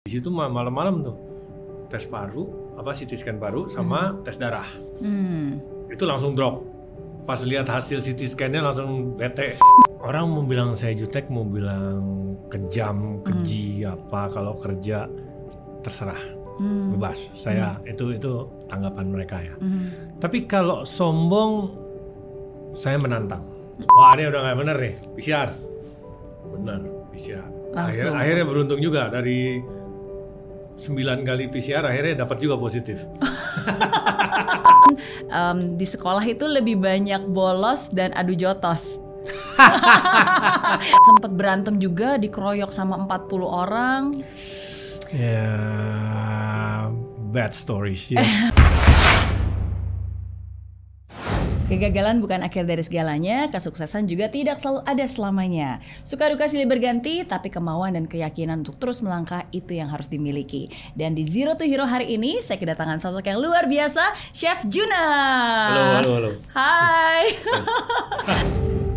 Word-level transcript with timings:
Di 0.00 0.16
situ 0.16 0.32
ma- 0.32 0.48
malam-malam 0.48 1.04
tuh 1.04 1.16
tes 1.92 2.08
paru, 2.08 2.48
apa 2.72 2.88
CT 2.90 3.20
scan 3.20 3.36
paru 3.36 3.68
sama 3.68 4.16
tes 4.24 4.40
darah. 4.40 4.64
Hmm. 4.96 5.60
Itu 5.92 6.08
langsung 6.08 6.32
drop. 6.32 6.64
Pas 7.28 7.44
lihat 7.44 7.68
hasil 7.68 8.00
CT 8.00 8.24
scan-nya 8.26 8.64
langsung 8.64 9.12
bete. 9.12 9.60
Orang 10.00 10.32
mau 10.32 10.40
bilang 10.40 10.72
saya 10.72 10.96
jutek, 10.96 11.28
mau 11.28 11.44
bilang 11.44 12.00
kejam, 12.48 13.20
keji 13.20 13.84
apa 13.84 14.32
kalau 14.32 14.56
kerja 14.56 15.04
terserah, 15.84 16.16
Hmm. 16.56 16.96
bebas. 16.96 17.20
Saya 17.36 17.76
itu 17.84 18.16
itu 18.16 18.32
tanggapan 18.66 19.04
mereka 19.06 19.36
ya. 19.38 19.52
Hmm. 19.54 20.16
Tapi 20.16 20.48
kalau 20.48 20.80
sombong, 20.80 21.76
saya 22.72 22.96
menantang. 22.96 23.44
Wah 23.86 24.16
ini 24.16 24.32
udah 24.32 24.40
nggak 24.42 24.56
bener 24.56 24.76
nih, 24.80 24.94
PCR. 25.12 25.52
Bener, 26.50 26.80
PCR. 27.12 27.44
Akhir- 27.70 28.10
akhirnya 28.10 28.44
beruntung 28.44 28.80
juga 28.80 29.06
dari 29.06 29.60
9 30.80 31.28
kali 31.28 31.52
PCR 31.52 31.84
akhirnya 31.84 32.24
dapat 32.24 32.40
juga 32.40 32.56
positif. 32.56 33.04
Em, 35.30 35.76
di 35.76 35.84
sekolah 35.84 36.24
itu 36.24 36.48
lebih 36.48 36.80
banyak 36.80 37.28
bolos 37.28 37.92
dan 37.92 38.16
adu 38.16 38.32
jotos. 38.32 38.96
Sempet 41.06 41.30
berantem 41.36 41.76
juga 41.76 42.16
dikeroyok 42.16 42.72
sama 42.72 42.96
40 43.04 43.44
orang. 43.44 44.02
Ya, 45.12 45.52
bad 47.30 47.52
stories 47.52 48.16
ya. 48.16 48.24
Kegagalan 51.70 52.18
bukan 52.18 52.42
akhir 52.42 52.66
dari 52.66 52.82
segalanya, 52.82 53.46
kesuksesan 53.46 54.10
juga 54.10 54.26
tidak 54.26 54.58
selalu 54.58 54.82
ada 54.90 55.06
selamanya. 55.06 55.78
Suka 56.02 56.26
duka 56.26 56.50
silih 56.50 56.66
berganti, 56.66 57.22
tapi 57.22 57.46
kemauan 57.46 57.94
dan 57.94 58.10
keyakinan 58.10 58.66
untuk 58.66 58.74
terus 58.82 58.98
melangkah 59.06 59.46
itu 59.54 59.78
yang 59.78 59.86
harus 59.86 60.10
dimiliki. 60.10 60.66
Dan 60.98 61.14
di 61.14 61.22
Zero 61.30 61.54
to 61.54 61.62
Hero 61.62 61.86
hari 61.86 62.18
ini, 62.18 62.42
saya 62.42 62.58
kedatangan 62.58 62.98
sosok 62.98 63.22
yang 63.22 63.38
luar 63.38 63.70
biasa, 63.70 64.02
Chef 64.34 64.66
Juna. 64.66 65.06
Halo, 65.70 65.82
halo, 65.94 66.10
halo. 66.18 66.30
Hai. 66.50 67.38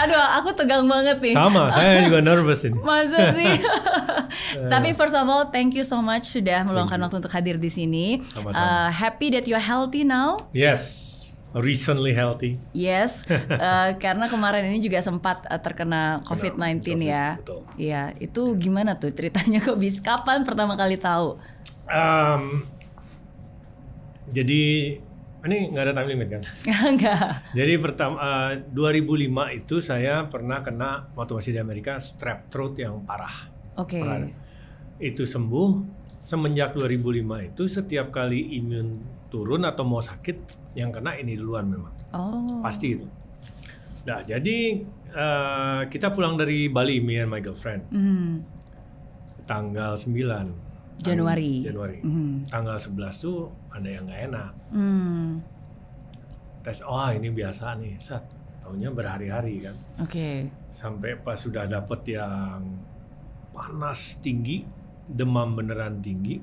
Aduh, 0.00 0.26
aku 0.40 0.48
tegang 0.56 0.88
banget 0.88 1.20
nih. 1.20 1.34
Sama, 1.36 1.68
saya 1.72 2.08
juga 2.08 2.24
nervous 2.24 2.64
ini. 2.64 2.78
Masa 2.88 3.36
sih? 3.36 3.54
Tapi 4.72 4.88
first 4.96 5.12
of 5.12 5.28
all, 5.28 5.52
thank 5.52 5.76
you 5.76 5.84
so 5.84 6.00
much 6.00 6.32
sudah 6.32 6.64
meluangkan 6.64 6.96
waktu 7.04 7.16
untuk 7.20 7.32
hadir 7.32 7.60
di 7.60 7.68
sini. 7.68 8.24
Sama-sama. 8.32 8.56
Uh, 8.56 8.88
happy 8.88 9.28
that 9.34 9.44
you 9.44 9.52
are 9.52 9.62
healthy 9.62 10.00
now. 10.00 10.40
Yes, 10.56 11.08
recently 11.52 12.16
healthy. 12.16 12.56
Yes, 12.72 13.24
uh, 13.30 13.92
karena 14.00 14.30
kemarin 14.32 14.72
ini 14.72 14.80
juga 14.80 15.04
sempat 15.04 15.44
uh, 15.50 15.60
terkena 15.60 16.24
COVID-19 16.24 16.80
COVID, 16.80 16.98
ya. 17.04 17.26
betul. 17.36 17.60
Iya, 17.76 18.02
itu 18.22 18.42
gimana 18.56 18.96
tuh 18.96 19.12
ceritanya 19.12 19.60
kok 19.60 19.76
bisa 19.76 20.00
kapan 20.00 20.48
pertama 20.48 20.78
kali 20.80 20.96
tahu? 20.96 21.36
Um, 21.90 22.64
jadi 24.30 24.96
ini 25.42 25.70
nggak 25.70 25.82
ada 25.82 25.94
time 25.94 26.08
limit 26.08 26.28
kan? 26.30 26.42
Enggak. 26.90 27.48
Jadi 27.50 27.72
pertama 27.76 28.16
eh, 28.52 28.64
2005 28.68 29.26
itu 29.54 29.76
saya 29.78 30.24
pernah 30.24 30.60
kena 30.60 30.90
waktu 31.12 31.32
masih 31.34 31.52
di 31.52 31.60
Amerika 31.60 31.96
strep 31.96 32.48
throat 32.48 32.76
yang 32.76 33.00
parah. 33.02 33.48
Oke. 33.74 33.96
Parah. 33.96 34.28
Itu 34.96 35.24
sembuh 35.24 35.68
semenjak 36.20 36.74
2005 36.74 37.16
itu 37.46 37.62
setiap 37.64 38.10
kali 38.10 38.58
imun 38.58 39.00
turun 39.26 39.64
atau 39.64 39.82
mau 39.82 39.98
sakit 39.98 40.36
yang 40.74 40.90
kena 40.90 41.14
ini 41.14 41.32
duluan 41.34 41.64
memang 41.66 41.94
Oh. 42.10 42.60
pasti 42.60 42.92
itu. 42.92 43.06
Nah 44.02 44.20
jadi 44.20 44.58
eh, 45.08 45.80
kita 45.86 46.10
pulang 46.10 46.34
dari 46.34 46.66
Bali 46.66 46.98
me 46.98 47.16
and 47.16 47.28
my 47.28 47.38
girlfriend 47.38 47.88
Hmm. 47.88 48.44
tanggal 49.42 49.96
9 49.96 50.69
Januari. 51.00 51.64
Januari. 51.64 51.98
Hmm. 52.04 52.44
Tanggal 52.44 52.76
11 52.76 53.24
tuh 53.24 53.48
ada 53.72 53.88
yang 53.88 54.04
nggak 54.04 54.22
enak. 54.30 54.52
Hmm. 54.72 55.28
Tes, 56.60 56.84
oh 56.84 57.08
ini 57.08 57.32
biasa 57.32 57.72
nih, 57.80 57.96
sat. 57.96 58.24
Taunya 58.60 58.92
berhari-hari 58.92 59.64
kan. 59.64 59.76
Oke. 60.04 60.52
sampai 60.70 61.18
pas 61.18 61.34
sudah 61.34 61.66
dapet 61.66 62.14
yang 62.14 62.62
panas 63.50 64.20
tinggi, 64.22 64.62
demam 65.10 65.58
beneran 65.58 65.98
tinggi, 65.98 66.38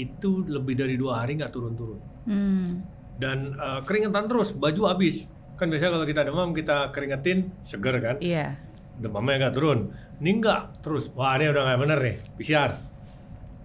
itu 0.00 0.30
lebih 0.48 0.78
dari 0.78 0.96
dua 0.96 1.20
hari 1.20 1.36
nggak 1.36 1.52
turun-turun. 1.52 2.00
Hmm. 2.24 2.80
Dan 3.18 3.58
eh, 3.58 3.80
keringetan 3.84 4.30
terus, 4.30 4.54
baju 4.56 4.88
habis. 4.88 5.28
Kan 5.58 5.68
biasanya 5.70 5.92
kalau 5.98 6.06
kita 6.06 6.22
demam 6.24 6.50
kita 6.56 6.88
keringetin, 6.94 7.52
seger 7.60 7.98
kan? 8.00 8.16
Iya. 8.22 8.56
Demamnya 8.96 9.46
nggak 9.50 9.54
turun. 9.54 9.90
Ini 10.22 10.30
nggak 10.40 10.80
terus. 10.80 11.10
Wah 11.12 11.34
ini 11.36 11.50
udah 11.50 11.62
nggak 11.66 11.80
bener 11.82 11.98
nih, 12.00 12.16
PCR. 12.38 12.93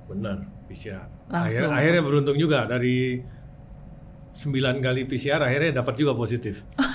Bener, 0.09 0.37
PCR. 0.65 1.05
Akhir- 1.29 1.69
akhirnya 1.69 2.01
beruntung 2.01 2.33
juga 2.33 2.65
dari 2.65 3.21
9 4.31 4.49
kali 4.79 5.05
PCR 5.05 5.37
akhirnya 5.39 5.79
dapat 5.79 5.93
juga 5.95 6.13
positif. 6.13 6.65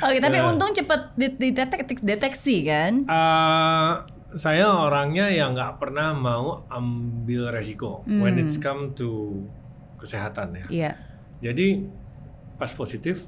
Oke, 0.00 0.18
tapi 0.18 0.36
Ya. 0.36 0.46
untung 0.46 0.70
cepet 0.70 1.00
dideteksi 1.16 2.00
deteksi 2.00 2.56
kan? 2.64 2.92
Eh, 3.04 3.90
saya 4.32 4.66
orangnya 4.70 5.26
yang 5.28 5.52
nggak 5.52 5.76
pernah 5.76 6.12
mau 6.12 6.64
ambil 6.68 7.50
resiko 7.50 8.06
when 8.06 8.38
Hmm. 8.38 8.42
it's 8.42 8.56
come 8.56 8.94
to 8.94 9.42
kesehatan 9.98 10.54
ya. 10.54 10.66
Iya. 10.70 10.92
Jadi 11.42 11.84
pas 12.56 12.70
positif 12.70 13.24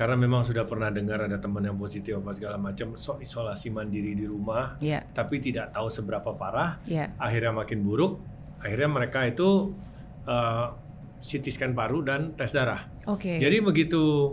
karena 0.00 0.16
memang 0.16 0.40
sudah 0.40 0.64
pernah 0.64 0.88
dengar 0.88 1.20
ada 1.20 1.36
teman 1.36 1.60
yang 1.60 1.76
positif 1.76 2.16
apa 2.16 2.32
segala 2.32 2.56
macam, 2.56 2.96
so 2.96 3.20
isolasi 3.20 3.68
mandiri 3.68 4.16
di 4.16 4.24
rumah, 4.24 4.80
Iya. 4.80 5.04
tapi 5.12 5.36
tidak 5.38 5.76
tahu 5.76 5.92
seberapa 5.92 6.32
parah, 6.32 6.80
Iya. 6.88 7.12
akhirnya 7.20 7.52
makin 7.54 7.84
buruk. 7.84 8.16
Akhirnya 8.58 8.88
mereka 8.88 9.28
itu 9.28 9.76
eh, 10.24 10.66
CT 11.20 11.50
scan 11.50 11.72
paru 11.72 12.00
dan 12.00 12.32
tes 12.32 12.48
darah. 12.48 12.88
Oke. 13.04 13.36
Jadi 13.36 13.60
begitu 13.60 14.32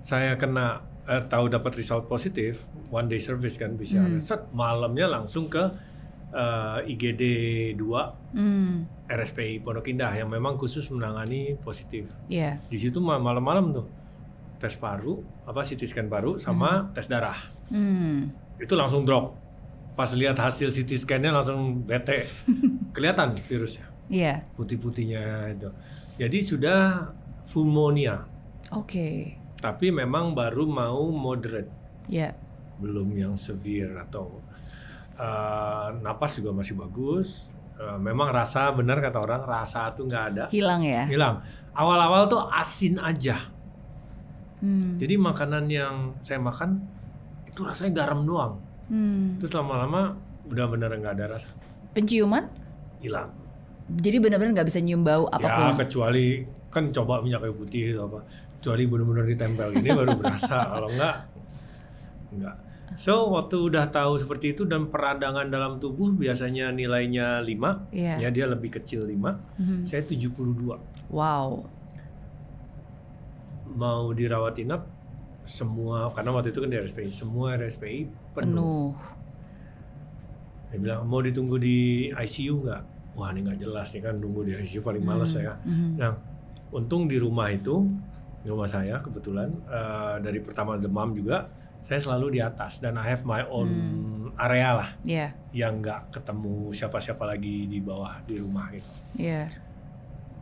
saya 0.00 0.36
kena 0.36 0.80
eh, 1.04 1.20
tahu 1.22 1.48
dapat 1.48 1.76
result 1.76 2.06
positif, 2.06 2.64
one 2.88 3.08
day 3.08 3.18
service 3.18 3.56
kan 3.56 3.74
bisa, 3.74 3.98
Hmm. 3.98 4.20
set 4.20 4.48
malamnya 4.52 5.04
langsung 5.06 5.48
ke 5.48 5.60
eh, 6.30 6.78
IGD 6.86 7.22
2 7.74 8.32
Hmm. 8.32 8.86
RSPI 9.04 9.58
Pondok 9.58 9.84
Indah 9.84 10.14
yang 10.14 10.30
memang 10.30 10.54
khusus 10.54 10.86
menangani 10.88 11.58
positif. 11.58 12.06
Iya. 12.24 12.56
Di 12.64 12.78
situ 12.78 13.02
ma- 13.02 13.18
malam-malam 13.18 13.74
tuh 13.74 13.86
tes 14.60 14.76
paru, 14.76 15.18
apa 15.42 15.64
CT 15.64 15.88
scan 15.88 16.06
paru 16.06 16.36
sama 16.36 16.92
tes 16.92 17.08
darah. 17.08 17.40
Hmm. 17.72 18.28
Itu 18.56 18.76
langsung 18.76 19.02
drop. 19.02 19.32
Pas 19.96 20.12
lihat 20.12 20.36
hasil 20.36 20.68
CT 20.70 21.00
scan-nya 21.00 21.32
langsung 21.32 21.80
bete. 21.82 22.28
Kelihatan 22.94 23.40
virusnya, 23.40 23.88
Iya. 24.06 24.44
putih-putihnya 24.54 25.24
itu. 25.50 25.70
Jadi 26.16 26.38
sudah 26.40 27.08
pneumonia. 27.46 28.28
Oke. 28.70 29.34
tapi 29.56 29.92
memang 29.92 30.32
baru 30.32 30.64
mau 30.64 31.10
moderate, 31.10 31.68
Iya. 32.06 32.32
belum 32.78 33.12
yang 33.12 33.34
severe 33.36 33.92
atau 34.00 34.40
uh, 35.16 35.92
napas 36.00 36.36
juga 36.36 36.48
masih 36.50 36.76
bagus. 36.76 37.52
Uh, 37.76 37.96
memang 37.96 38.28
rasa 38.28 38.68
benar 38.70 39.00
kata 39.00 39.16
orang 39.16 39.42
rasa 39.42 39.88
tuh 39.90 40.04
nggak 40.04 40.24
ada, 40.32 40.44
Hilang 40.48 40.80
ya. 40.80 41.04
hilang. 41.04 41.40
Awal-awal 41.72 42.24
tuh 42.26 42.40
asin 42.46 42.96
aja. 42.96 43.48
Hmm. 44.60 44.96
Jadi 44.96 45.14
makanan 45.16 45.64
yang 45.66 45.94
saya 46.20 46.36
makan 46.36 46.80
itu 47.44 47.60
rasanya 47.60 47.92
garam 47.96 48.22
doang. 48.22 48.60
Hmm. 48.86 49.36
Terus 49.36 49.52
lama-lama 49.52 50.14
udah 50.46 50.66
bener 50.66 50.90
nggak 50.92 51.14
ada 51.16 51.26
rasa, 51.32 51.48
Penciuman? 51.90 52.44
hilang. 52.98 53.32
Jadi 53.90 54.16
benar-benar 54.18 54.52
nggak 54.52 54.68
bisa 54.68 54.78
nyium 54.78 55.00
bau 55.00 55.26
Ya 55.28 55.40
apa 55.40 55.48
pun. 55.72 55.80
kecuali 55.80 56.44
kan 56.68 56.86
coba 56.90 57.18
minyak 57.18 57.40
kayu 57.40 57.54
putih 57.56 57.82
itu 57.88 57.98
apa, 57.98 58.22
kecuali 58.54 58.82
bener-bener 58.84 59.24
ditempel 59.26 59.68
ini 59.74 59.88
baru 59.90 60.14
berasa. 60.14 60.56
Kalau 60.72 60.88
enggak, 60.88 61.16
enggak. 62.30 62.56
So 62.92 63.30
waktu 63.30 63.56
udah 63.64 63.86
tahu 63.88 64.18
seperti 64.18 64.52
itu 64.52 64.62
dan 64.64 64.86
peradangan 64.86 65.46
dalam 65.46 65.78
tubuh 65.78 66.10
biasanya 66.12 66.68
nilainya 66.68 67.38
5 67.40 67.88
Iya. 67.90 68.14
ya 68.18 68.28
dia 68.28 68.44
lebih 68.44 68.70
kecil 68.72 69.06
5 69.06 69.30
Mhm. 69.56 69.86
saya 69.86 70.02
72 70.02 70.76
Wow. 71.08 71.64
Mau 73.70 74.10
dirawat 74.10 74.58
inap 74.58 74.82
semua 75.42 76.10
karena 76.12 76.30
waktu 76.30 76.50
itu 76.50 76.60
kan 76.60 76.70
di 76.70 76.78
RSPI 76.78 77.10
semua 77.10 77.54
RSPI 77.54 78.00
penuh. 78.32 78.94
Dia 80.70 80.78
bilang 80.78 81.02
mau 81.04 81.18
ditunggu 81.18 81.58
di 81.58 81.78
ICU 82.08 82.62
nggak? 82.62 82.82
Wah 83.18 83.34
ini 83.34 83.42
nggak 83.42 83.58
jelas 83.58 83.90
nih 83.90 84.02
kan 84.06 84.14
nunggu 84.16 84.46
di 84.46 84.52
ICU 84.54 84.80
paling 84.80 85.02
males 85.02 85.34
saya. 85.34 85.58
Mhm. 85.66 85.98
Nah 85.98 86.14
untung 86.70 87.10
di 87.10 87.18
rumah 87.18 87.50
itu 87.50 87.82
di 88.40 88.48
rumah 88.48 88.70
saya 88.70 89.02
kebetulan 89.02 89.50
eh, 89.66 90.16
dari 90.22 90.38
pertama 90.38 90.78
demam 90.78 91.10
juga 91.10 91.50
saya 91.82 91.98
selalu 91.98 92.36
di 92.36 92.40
atas 92.40 92.78
dan 92.78 92.94
I 92.94 93.08
have 93.10 93.24
my 93.24 93.42
own 93.48 93.68
area 94.36 94.76
lah 94.76 94.90
Iya, 95.02 95.32
yang 95.52 95.80
nggak 95.80 96.12
ketemu 96.12 96.72
siapa-siapa 96.72 97.24
lagi 97.26 97.66
di 97.66 97.80
bawah 97.80 98.20
di 98.24 98.36
rumah 98.38 98.68
gitu. 98.72 98.88
iya. 99.18 99.48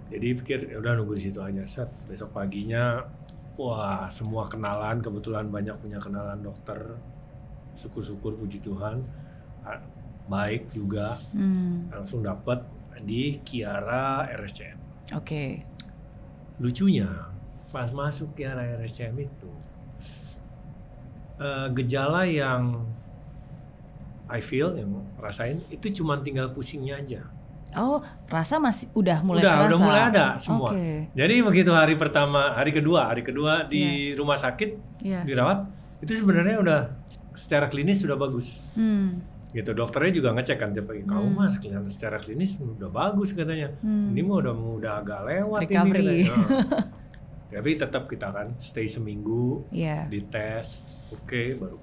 Jadi 0.08 0.28
pikir 0.40 0.58
ya 0.72 0.76
udah 0.80 0.96
nunggu 0.96 1.16
di 1.16 1.28
situ 1.28 1.40
aja. 1.40 1.64
Set 1.68 1.88
besok 2.08 2.32
paginya 2.32 3.04
wah 3.58 4.08
semua 4.08 4.46
kenalan 4.48 5.02
kebetulan 5.04 5.52
banyak 5.52 5.76
punya 5.80 6.00
kenalan 6.00 6.40
dokter. 6.40 6.96
Syukur-syukur 7.78 8.34
puji 8.34 8.58
Tuhan 8.58 9.04
baik 10.28 10.72
juga 10.76 11.16
Hmm, 11.32 11.88
langsung 11.88 12.20
dapat 12.20 12.60
di 13.00 13.40
Kiara 13.40 14.28
RSCM. 14.28 14.78
Oke. 15.16 15.64
Lucunya 16.60 17.08
pas 17.68 17.88
masuk 17.92 18.32
Kiara 18.36 18.64
RSCM 18.80 19.16
itu 19.24 19.50
eh, 21.38 21.68
gejala 21.76 22.24
yang 22.28 22.84
I 24.28 24.44
feel 24.44 24.76
yang 24.76 24.92
rasain 25.16 25.64
itu 25.72 25.88
cuma 26.02 26.20
tinggal 26.20 26.52
pusingnya 26.52 27.00
aja. 27.00 27.22
Oh, 27.70 28.00
rasa 28.26 28.56
masih 28.56 28.88
udah 28.92 29.20
mulai 29.20 29.44
udah, 29.44 29.52
kerasa. 29.54 29.68
udah 29.68 29.78
mulai 29.78 30.00
ada 30.02 30.26
semua. 30.36 30.72
Oke. 30.72 31.12
Jadi 31.12 31.34
begitu 31.44 31.70
hari 31.70 31.94
pertama, 31.94 32.52
hari 32.52 32.70
kedua, 32.70 33.08
hari 33.08 33.20
kedua 33.20 33.64
di 33.64 34.12
rumah 34.12 34.36
sakit 34.36 35.00
Iya. 35.00 35.20
dirawat, 35.22 35.68
itu 36.00 36.16
sebenarnya 36.16 36.56
udah 36.58 36.80
secara 37.32 37.68
klinis 37.68 38.00
sudah 38.00 38.16
bagus. 38.16 38.48
Hmm. 38.72 39.20
Gitu 39.48 39.72
dokternya 39.72 40.12
juga 40.12 40.28
ngecek 40.32 40.56
kan 40.56 40.72
tiap 40.72 40.86
pagi, 40.86 41.04
kamu 41.04 41.28
mas 41.30 41.56
kelihatan 41.56 41.88
secara 41.88 42.16
klinis 42.16 42.56
udah 42.56 42.88
bagus 42.88 43.32
katanya. 43.32 43.68
Hmm. 43.80 44.12
Ini 44.12 44.20
mah 44.22 44.36
udah 44.38 44.54
udah 44.54 44.92
agak 44.98 45.20
lewat 45.24 45.60
Recovery. 45.64 46.04
ini 46.04 46.24
katanya. 46.24 46.56
Nah. 46.64 46.86
Tapi 47.52 47.70
tetap 47.74 48.04
kita 48.06 48.28
kan 48.28 48.52
stay 48.56 48.84
seminggu, 48.84 49.64
Iya. 49.68 50.04
dites, 50.06 50.84
oke 51.08 51.56
baru. 51.56 51.76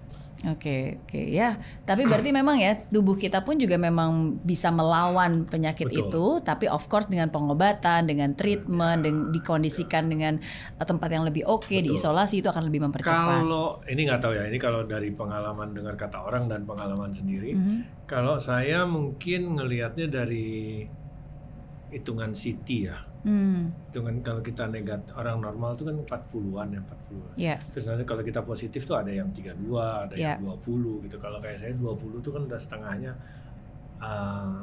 Oke, 0.43 0.99
oke 0.99 1.21
ya. 1.31 1.55
Tapi 1.87 2.03
berarti 2.03 2.29
memang 2.35 2.59
ya 2.59 2.75
tubuh 2.91 3.15
kita 3.15 3.47
pun 3.47 3.55
juga 3.55 3.79
memang 3.79 4.35
bisa 4.43 4.67
melawan 4.67 5.47
penyakit 5.47 5.87
Betul. 5.87 6.11
itu, 6.11 6.25
tapi 6.43 6.67
of 6.67 6.83
course 6.91 7.07
dengan 7.07 7.31
pengobatan, 7.31 8.03
dengan 8.03 8.35
treatment, 8.35 9.07
dengan 9.07 9.31
dikondisikan 9.31 10.11
dengan 10.11 10.43
eh, 10.75 10.85
tempat 10.85 11.07
yang 11.07 11.23
lebih 11.23 11.47
oke, 11.47 11.71
Betul. 11.71 11.95
diisolasi 11.95 12.43
itu 12.43 12.51
akan 12.51 12.67
lebih 12.67 12.83
mempercepat. 12.83 13.41
Kalau 13.41 13.79
ini 13.87 14.01
nggak 14.05 14.21
tahu 14.21 14.33
ya, 14.35 14.43
ini 14.45 14.59
kalau 14.59 14.83
dari 14.83 15.09
pengalaman 15.15 15.71
dengar 15.71 15.95
kata 15.95 16.19
orang 16.19 16.51
dan 16.51 16.67
pengalaman 16.67 17.15
sendiri. 17.15 17.55
Mhm. 17.55 18.05
Kalau 18.05 18.37
saya 18.37 18.83
mungkin 18.83 19.55
ngelihatnya 19.55 20.11
dari 20.11 20.83
hitungan 21.95 22.35
CT 22.35 22.67
ya. 22.85 23.14
Hmm, 23.25 23.73
Hitungan 23.89 24.21
kalau 24.21 24.37
kita 24.39 24.69
negat 24.69 25.01
orang 25.11 25.41
normal 25.41 25.73
itu 25.73 25.81
kan 25.81 25.97
40-an 25.97 26.67
ya, 26.69 26.79
40. 26.79 27.25
ya, 27.35 27.55
Terus 27.73 27.85
nanti 27.89 28.05
kalau 28.05 28.21
kita 28.21 28.39
positif 28.39 28.85
tuh 28.85 28.95
ada 28.95 29.09
yang 29.09 29.33
32, 29.33 29.57
ada 30.05 30.13
Ya. 30.13 30.37
yang 30.37 30.45
20 30.61 31.01
gitu. 31.01 31.17
Kalau 31.17 31.41
kayak 31.41 31.57
saya 31.57 31.73
20 31.73 31.89
tuh 32.21 32.29
kan 32.29 32.45
udah 32.45 32.55
setengahnya 32.55 33.17
uh, 33.97 34.61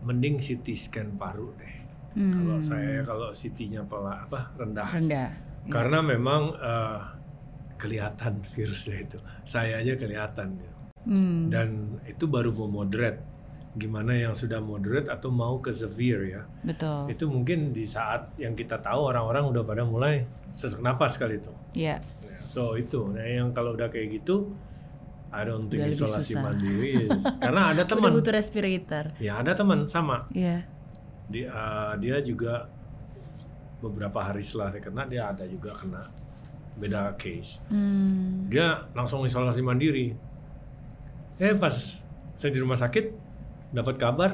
mending 0.00 0.40
CT 0.40 0.66
scan 0.72 1.08
paru 1.14 1.52
deh. 1.54 1.74
Hmm. 2.12 2.32
Kalau 2.34 2.56
saya 2.60 3.00
kalau 3.02 3.28
CT-nya 3.30 3.84
pela 3.84 4.24
apa 4.24 4.52
rendah. 4.54 4.88
rendah. 4.88 5.30
Ya. 5.32 5.68
Karena 5.68 6.00
memang 6.00 6.52
uh, 6.54 7.00
kelihatan 7.76 8.40
virusnya 8.48 8.96
itu. 9.00 9.18
Saya 9.42 9.78
aja 9.78 9.92
kelihatan 9.94 10.56
gitu. 10.56 10.76
Hmm, 11.02 11.50
Dan 11.50 11.68
itu 12.04 12.24
baru 12.24 12.52
mau 12.52 12.68
moderate. 12.70 13.20
Gimana 13.72 14.12
yang 14.12 14.36
sudah 14.36 14.60
moderate 14.60 15.08
atau 15.08 15.32
mau 15.32 15.56
ke 15.56 15.72
severe 15.72 16.22
ya. 16.28 16.42
betul. 16.60 17.08
Itu 17.08 17.24
mungkin 17.26 17.72
di 17.72 17.88
saat 17.88 18.36
yang 18.36 18.52
kita 18.52 18.76
tahu 18.78 19.08
orang-orang 19.08 19.48
udah 19.48 19.62
pada 19.64 19.82
mulai 19.82 20.28
sesak 20.52 20.84
napas 20.84 21.16
kali 21.16 21.40
itu. 21.40 21.48
Ya, 21.72 21.96
Ya, 22.20 22.36
so 22.44 22.76
itu. 22.76 23.08
Nah, 23.08 23.24
yang 23.24 23.50
kalau 23.50 23.72
udah 23.72 23.88
kayak 23.88 24.20
gitu 24.20 24.52
I 25.32 25.48
don't 25.48 25.72
think 25.72 25.80
Udah 25.80 25.88
isolasi 25.88 26.36
mandiri 26.36 27.08
is. 27.08 27.24
Karena 27.44 27.72
ada 27.72 27.88
teman. 27.88 28.12
butuh 28.12 28.36
respirator. 28.36 29.16
Ya, 29.16 29.40
ada 29.40 29.56
teman 29.56 29.88
sama. 29.88 30.28
Iya. 30.28 30.68
Dia 31.32 31.48
uh, 31.48 31.94
dia 31.96 32.20
juga 32.20 32.68
beberapa 33.80 34.20
hari 34.20 34.44
setelah 34.44 34.68
saya 34.68 34.84
kena 34.84 35.08
dia 35.08 35.32
ada 35.32 35.48
juga 35.48 35.72
kena 35.72 36.04
beda 36.76 37.16
case. 37.16 37.56
Hmm, 37.72 38.52
Dia 38.52 38.84
langsung 38.92 39.24
isolasi 39.24 39.64
mandiri. 39.64 40.12
Eh 41.36 41.56
pas 41.56 41.72
saya 42.36 42.50
di 42.52 42.60
rumah 42.60 42.76
sakit 42.76 43.31
dapat 43.72 43.96
kabar 43.96 44.30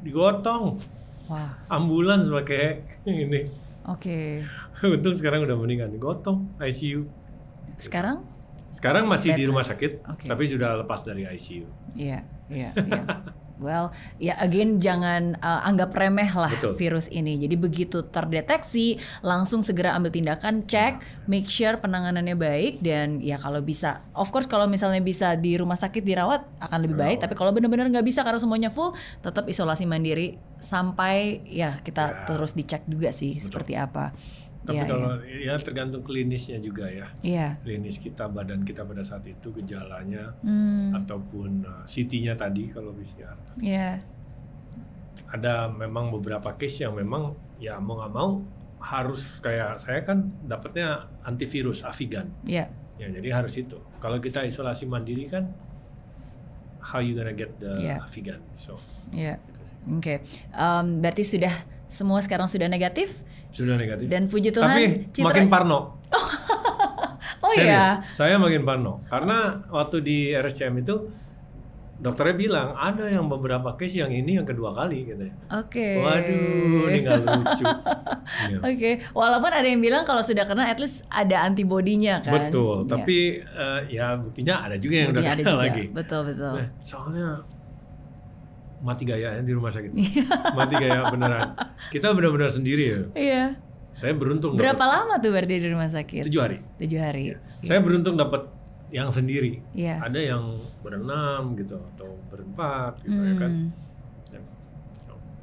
digotong 0.00 0.80
wah, 1.28 1.52
ambulans 1.68 2.30
pakai 2.30 2.80
ini. 3.04 3.50
oke. 3.84 4.18
Untung 4.96 5.12
sekarang 5.12 5.44
udah 5.44 5.56
mendingan 5.60 5.92
digotong 5.92 6.48
ICU. 6.56 7.04
Sekarang? 7.76 8.24
Sekarang 8.72 9.04
masih 9.04 9.34
di 9.34 9.44
Better. 9.44 9.50
rumah 9.50 9.64
sakit, 9.66 9.92
Oke. 10.08 10.24
tapi 10.30 10.46
sudah 10.46 10.78
lepas 10.80 11.02
dari 11.02 11.26
ICU. 11.26 11.66
Iya, 11.98 12.22
iya, 12.48 12.70
iya. 12.72 13.02
Well, 13.60 13.92
ya 14.16 14.40
again 14.40 14.80
jangan 14.80 15.36
uh, 15.38 15.60
anggap 15.68 15.92
remeh 15.92 16.32
lah 16.32 16.48
Betul. 16.50 16.74
virus 16.80 17.06
ini. 17.12 17.36
Jadi 17.36 17.54
begitu 17.60 18.00
terdeteksi, 18.08 18.96
langsung 19.20 19.60
segera 19.60 19.92
ambil 19.94 20.10
tindakan, 20.10 20.64
cek, 20.64 21.28
make 21.28 21.46
sure 21.46 21.76
penanganannya 21.76 22.34
baik 22.34 22.80
dan 22.80 23.20
ya 23.20 23.36
kalau 23.36 23.60
bisa, 23.60 24.00
of 24.16 24.32
course 24.32 24.48
kalau 24.48 24.64
misalnya 24.64 25.04
bisa 25.04 25.36
di 25.36 25.60
rumah 25.60 25.76
sakit 25.76 26.00
dirawat 26.00 26.40
akan 26.58 26.78
lebih 26.88 26.96
baik. 26.96 27.18
Tapi 27.20 27.36
kalau 27.36 27.52
benar-benar 27.52 27.92
nggak 27.92 28.06
bisa 28.08 28.24
karena 28.24 28.40
semuanya 28.40 28.72
full, 28.72 28.96
tetap 29.20 29.44
isolasi 29.46 29.84
mandiri 29.84 30.40
sampai 30.60 31.44
ya 31.46 31.76
kita 31.84 32.02
Ya. 32.10 32.24
terus 32.24 32.56
dicek 32.56 32.88
juga 32.88 33.12
sih 33.12 33.36
Betul. 33.36 33.44
seperti 33.44 33.72
apa. 33.76 34.16
Tapi 34.60 34.76
Iya, 34.76 34.84
kalau 34.84 35.10
ya 35.24 35.54
tergantung 35.56 36.02
klinisnya 36.02 36.58
juga 36.58 36.84
ya. 36.84 37.08
Iya. 37.20 37.56
Klinis 37.60 37.96
kita, 37.96 38.28
badan 38.28 38.60
kita 38.60 38.84
pada 38.84 39.00
saat 39.00 39.24
itu 39.24 39.48
gejalanya 39.52 40.36
Hmm, 40.40 40.92
ataupun 40.94 41.64
uh, 41.64 41.82
CT-nya 41.84 42.34
tadi 42.34 42.68
kalau 42.68 42.92
PCR. 42.92 43.36
iya. 43.58 43.96
Ada 45.26 45.70
memang 45.70 46.10
beberapa 46.10 46.52
case 46.54 46.82
yang 46.82 46.92
memang 46.92 47.32
ya 47.56 47.78
mau 47.78 47.96
nggak 47.96 48.12
mau 48.12 48.30
harus 48.80 49.22
kayak 49.38 49.76
saya 49.78 50.00
kan 50.02 50.28
dapatnya 50.42 51.06
antivirus 51.22 51.80
Avigan. 51.82 52.28
Iya. 52.42 52.68
Ya, 52.96 53.08
jadi 53.08 53.28
harus 53.32 53.56
itu. 53.56 53.80
Kalau 53.96 54.18
kita 54.18 54.42
isolasi 54.42 54.84
mandiri 54.84 55.24
kan 55.24 55.48
how 56.82 56.98
you 56.98 57.12
gonna 57.12 57.32
get 57.32 57.56
the 57.56 57.72
Iya. 57.78 57.96
Avigan. 58.02 58.40
So, 58.56 58.76
Iya. 59.10 59.36
gitu 59.38 59.60
sih. 59.62 59.76
Oke. 59.94 60.14
Em, 60.50 60.86
berarti 60.98 61.22
sudah 61.22 61.54
semua 61.86 62.20
sekarang 62.20 62.44
sudah 62.44 62.66
negatif 62.66 63.12
Sudah 63.50 63.74
negatif. 63.74 64.06
dan 64.06 64.26
puji 64.26 64.48
Tuhan 64.48 64.68
Tapi 64.68 64.84
citra- 65.10 65.26
makin 65.26 65.46
parno. 65.46 65.78
Oh 67.40 67.50
Serius, 67.50 67.72
ya. 67.72 68.04
saya 68.12 68.36
makin 68.36 68.62
parno. 68.62 69.00
Karena 69.06 69.38
waktu 69.66 70.00
di 70.00 70.18
RSCM 70.30 70.76
itu 70.78 71.08
dokternya 71.96 72.32
bilang 72.34 72.68
ada 72.72 73.04
yang 73.06 73.26
beberapa 73.26 73.74
case 73.74 73.92
yang 73.94 74.08
ini 74.08 74.36
yang 74.36 74.44
kedua 74.44 74.72
kali 74.72 75.04
katanya. 75.04 75.34
Oke. 75.54 75.88
Waduh, 75.98 76.84
ini 76.86 76.98
nggak 77.00 77.16
lucu. 77.20 77.64
Iya. 78.40 78.56
Oke, 78.62 78.90
walaupun 79.10 79.50
ada 79.50 79.64
yang 79.64 79.80
bilang 79.80 80.04
kalau 80.04 80.20
sudah 80.20 80.44
kena 80.44 80.64
at 80.64 80.78
least 80.78 81.02
ada 81.08 81.42
antibodinya 81.42 82.20
kan. 82.20 82.46
Betul, 82.46 82.76
Iya. 82.78 82.88
tapi 82.88 83.18
eh, 83.40 83.80
ya 83.90 84.14
buktinya 84.14 84.54
ada 84.62 84.76
juga 84.76 84.94
yang 84.96 85.08
udah 85.08 85.18
Buktinya 85.18 85.32
ada 85.32 85.42
kena 85.42 85.50
juga. 85.50 85.64
lagi. 85.66 85.84
Betul 85.90 86.20
betul. 86.24 86.54
Nah, 86.54 86.68
soalnya 86.80 87.26
mati 88.80 89.04
gaya 89.04 89.36
ya 89.36 89.42
di 89.44 89.52
rumah 89.52 89.70
sakit. 89.72 89.92
Iya. 89.92 90.24
mati 90.56 90.74
gaya 90.76 91.00
beneran. 91.12 91.48
Kita 91.92 92.12
benar-benar 92.16 92.50
sendiri 92.52 92.84
ya. 92.84 93.00
Iya. 93.16 93.44
Saya 93.96 94.16
beruntung 94.16 94.56
Berapa 94.56 94.80
dapat 94.80 94.88
lama 94.88 95.14
tuh 95.20 95.30
berarti 95.34 95.54
di 95.60 95.68
rumah 95.68 95.88
sakit? 95.92 96.22
tujuh 96.24 96.40
hari. 96.40 96.58
Tujuh 96.80 97.00
hari. 97.00 97.36
Saya 97.60 97.84
beruntung 97.84 98.16
dapat 98.16 98.48
yang 98.90 99.12
sendiri. 99.12 99.60
Iya. 99.76 100.00
Ada 100.02 100.20
yang 100.34 100.42
berenam 100.82 101.54
gitu 101.54 101.78
atau 101.94 102.18
berempat 102.32 103.04
gitu 103.04 103.14
ya 103.14 103.34
kan. 103.38 103.52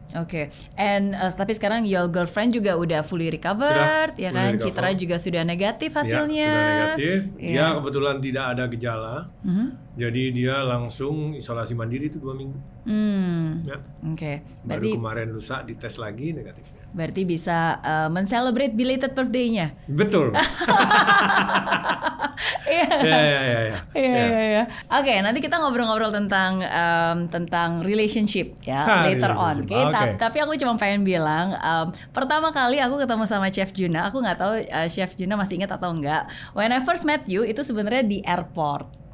Hmm. 0.08 0.16
Ya. 0.16 0.24
Oke, 0.24 0.42
and 0.80 1.12
uh, 1.14 1.32
tapi 1.32 1.52
sekarang 1.52 1.84
your 1.84 2.08
girlfriend 2.08 2.56
juga 2.56 2.80
udah 2.80 3.04
fully 3.04 3.28
recovered, 3.28 4.16
Sudah, 4.16 4.22
ya 4.22 4.30
fully 4.32 4.40
kan? 4.40 4.52
recover. 4.56 4.66
Citra 4.72 4.88
juga 4.96 5.16
sudah 5.20 5.44
negatif 5.44 5.92
hasilnya. 5.94 6.48
Ya, 6.48 6.52
sudah 6.52 6.68
negatif. 6.72 7.20
Iya. 7.36 7.52
Dia 7.52 7.66
kebetulan 7.76 8.16
tidak 8.24 8.46
ada 8.56 8.64
gejala. 8.72 9.16
Mhm. 9.44 9.68
Jadi 9.98 10.24
dia 10.30 10.56
langsung 10.62 11.34
isolasi 11.34 11.74
mandiri 11.74 12.08
itu 12.08 12.22
dua 12.22 12.38
minggu. 12.38 12.58
Hmm. 12.88 13.66
Ya. 13.66 13.78
Oke, 14.08 14.46
Baru 14.64 14.80
berarti 14.80 14.90
kemarin 14.96 15.28
lusa 15.34 15.56
dites 15.66 15.96
lagi 15.98 16.32
negatifnya. 16.32 16.77
Berarti 16.90 17.24
bisa 17.24 17.58
uh, 17.80 18.08
men-celebrate 18.08 18.74
belated 18.74 19.12
birthday-nya. 19.12 19.74
Betul. 19.86 20.32
Iya. 22.68 22.86
ya, 23.02 23.18
ya, 23.18 23.40
ya, 23.42 23.60
ya. 23.64 23.78
Iya, 23.96 24.12
Ya. 24.14 24.26
iya, 24.28 24.42
iya. 24.46 24.64
Oke, 24.92 25.14
nanti 25.24 25.40
kita 25.40 25.58
ngobrol-ngobrol 25.58 26.12
tentang 26.12 26.62
em, 26.62 27.18
tentang 27.28 27.82
relationship 27.82 28.54
ya 28.62 28.84
Ha, 28.84 28.96
later 29.08 29.32
on. 29.34 29.56
Oke, 29.64 29.74
ta- 29.74 29.90
Oke. 30.06 30.20
tapi 30.20 30.38
aku 30.38 30.54
cuma 30.56 30.76
pengen 30.76 31.02
bilang, 31.02 31.56
em, 31.56 31.88
pertama 32.12 32.52
kali 32.52 32.78
aku 32.78 33.00
ketemu 33.00 33.24
sama 33.26 33.48
Chef 33.50 33.72
Juna, 33.72 34.06
aku 34.06 34.22
nggak 34.22 34.38
tahu 34.38 34.54
eh, 34.60 34.88
Chef 34.88 35.16
Juna 35.16 35.34
masih 35.34 35.58
ingat 35.58 35.74
atau 35.74 35.90
enggak. 35.90 36.28
When 36.54 36.70
I 36.70 36.84
first 36.84 37.04
met 37.04 37.26
you 37.26 37.42
itu 37.42 37.64
sebenarnya 37.64 38.04
di 38.04 38.20
airport. 38.22 39.07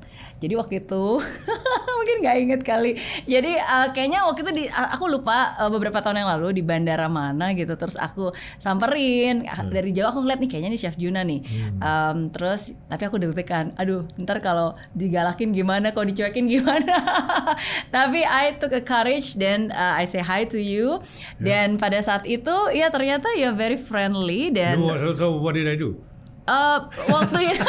Jadi 0.43 0.59
waktu 0.59 0.83
itu 0.83 1.23
mungkin 2.03 2.17
nggak 2.19 2.38
inget 2.43 2.62
kali. 2.67 2.91
Jadi 3.23 3.55
uh, 3.55 3.88
kayaknya 3.95 4.27
waktu 4.27 4.43
itu 4.43 4.51
di, 4.51 4.63
aku 4.67 5.07
lupa 5.07 5.55
uh, 5.55 5.71
beberapa 5.71 6.03
tahun 6.03 6.19
yang 6.19 6.29
lalu 6.35 6.59
di 6.59 6.63
bandara 6.63 7.07
mana 7.07 7.55
gitu. 7.55 7.79
Terus 7.79 7.95
aku 7.95 8.35
samperin 8.59 9.47
hmm. 9.47 9.71
dari 9.71 9.95
jauh 9.95 10.12
aku 10.12 10.19
ngeliat 10.19 10.43
nih 10.43 10.50
kayaknya 10.51 10.69
nih 10.75 10.81
Chef 10.83 11.00
Juna 11.00 11.23
nih. 11.23 11.39
Hmm. 11.47 11.79
Um, 11.79 12.17
terus 12.35 12.75
tapi 12.91 13.07
aku 13.07 13.23
deg-degan. 13.23 13.71
Aduh, 13.79 14.03
ntar 14.19 14.43
kalau 14.43 14.75
digalakin 14.91 15.55
gimana, 15.55 15.95
kalau 15.95 16.12
dicuekin 16.12 16.51
gimana. 16.51 17.00
tapi 17.95 18.27
I 18.27 18.59
took 18.59 18.75
a 18.75 18.83
courage 18.83 19.39
dan 19.39 19.71
uh, 19.71 19.95
I 19.95 20.03
say 20.03 20.19
hi 20.19 20.43
to 20.51 20.59
you. 20.59 21.00
Yeah. 21.39 21.63
Dan 21.63 21.79
pada 21.79 22.03
saat 22.03 22.27
itu 22.27 22.51
ya 22.75 22.91
ternyata 22.91 23.31
ya 23.39 23.55
very 23.55 23.79
friendly 23.79 24.51
dan. 24.51 24.75
No, 24.75 25.00
so, 25.00 25.15
so 25.15 25.25
what 25.39 25.55
did 25.55 25.71
I 25.71 25.79
do? 25.79 25.95
Uh, 26.43 26.91
waktu 27.07 27.55
itu 27.55 27.63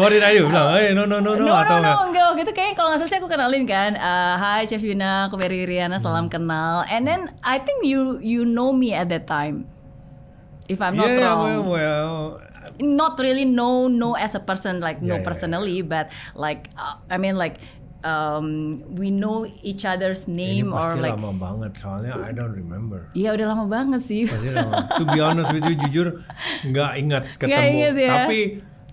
What 0.00 0.08
did 0.08 0.24
I 0.24 0.40
do? 0.40 0.48
Bilang, 0.48 0.72
hey, 0.72 0.96
no, 0.96 1.04
no, 1.04 1.20
no, 1.20 1.36
no, 1.36 1.44
no, 1.44 1.52
atau 1.52 1.84
no, 1.84 1.84
no, 1.84 2.02
enggak. 2.08 2.24
Waktu 2.32 2.42
itu 2.48 2.52
kayak 2.56 2.72
kalau 2.72 2.92
nggak 2.92 3.04
salah 3.04 3.12
sih 3.12 3.18
aku 3.20 3.28
kenalin 3.28 3.64
kan. 3.68 3.92
Uh, 3.96 4.34
Hai 4.40 4.64
Chef 4.64 4.80
Yuna, 4.80 5.28
aku 5.28 5.36
Mary 5.36 5.68
Riana, 5.68 6.00
salam 6.00 6.28
hmm. 6.28 6.32
kenal. 6.32 6.84
And 6.88 7.04
then 7.04 7.28
I 7.44 7.60
think 7.60 7.84
you 7.84 8.16
you 8.24 8.48
know 8.48 8.72
me 8.72 8.96
at 8.96 9.12
that 9.12 9.28
time 9.28 9.68
If 10.66 10.82
I'm 10.82 10.96
not 10.96 11.10
yeah, 11.10 11.30
wrong. 11.30 11.44
well, 11.44 11.62
well, 11.70 12.14
Not 12.82 13.22
really 13.22 13.46
know, 13.46 13.86
know 13.86 14.18
as 14.18 14.34
a 14.34 14.42
person 14.42 14.82
like 14.82 14.98
Yeah, 14.98 15.14
know 15.14 15.18
yeah, 15.22 15.28
personally 15.28 15.86
But 15.86 16.10
like, 16.34 16.66
uh, 16.74 16.98
I 17.06 17.16
mean 17.16 17.38
like 17.38 17.62
um, 18.02 18.46
we 18.92 19.08
know 19.08 19.36
each 19.60 19.84
other's 19.84 20.26
name 20.26 20.68
Ini 20.68 20.74
pasti 20.74 20.98
or 20.98 21.02
like 21.02 21.14
lama 21.14 21.32
banget 21.32 21.72
soalnya 21.76 22.12
I 22.18 22.30
don't 22.30 22.52
remember. 22.52 23.08
Iya 23.12 23.32
udah 23.32 23.46
lama 23.48 23.64
banget 23.66 24.02
sih 24.02 24.24
Pasti 24.24 24.50
lama. 24.50 24.84
to 24.92 25.04
be 25.06 25.18
honest 25.18 25.50
with 25.50 25.64
you 25.64 25.76
jujur 25.78 26.06
nggak 26.64 26.90
ingat 26.98 27.22
ketemu. 27.36 27.68
ingat 27.70 27.94
ya. 27.94 28.10
Tapi 28.22 28.40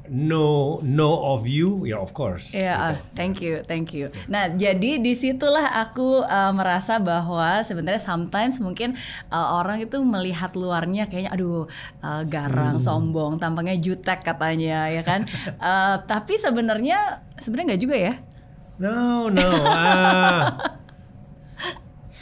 no 0.05 0.77
no 0.83 1.15
of 1.31 1.47
you 1.47 1.83
ya 1.83 1.95
of 1.95 2.11
course. 2.11 2.51
Iya, 2.51 2.75
Gitu. 2.75 2.83
ah, 2.83 2.95
thank 3.13 3.39
you, 3.39 3.63
thank 3.63 3.95
you. 3.95 4.11
Nah, 4.27 4.51
jadi 4.51 4.99
di 4.99 5.15
situlah 5.15 5.79
aku 5.79 6.19
uh, 6.21 6.51
merasa 6.51 6.99
bahwa 6.99 7.63
sebenarnya 7.63 8.03
sometimes 8.03 8.59
mungkin 8.59 8.99
uh, 9.29 9.55
orang 9.55 9.79
itu 9.79 9.95
melihat 10.03 10.51
luarnya 10.53 11.07
kayaknya, 11.07 11.31
aduh, 11.31 11.71
uh, 12.01 12.21
garang, 12.25 12.75
Hmm. 12.75 12.83
sombong, 12.83 13.39
tampangnya 13.39 13.79
jutek 13.79 14.21
katanya, 14.21 14.91
ya 14.91 15.01
kan? 15.01 15.23
Uh, 15.55 15.95
tapi 16.03 16.35
sebenarnya 16.35 16.99
sebenarnya 17.39 17.67
nggak 17.71 17.81
juga 17.81 17.95
ya? 17.97 18.13
No 18.81 19.29
no. 19.29 19.49
ah. 19.69 20.57